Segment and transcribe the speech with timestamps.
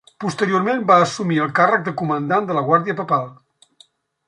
[0.23, 3.31] Posteriorment, va assumir el càrrec de comandant de la guàrdia papal.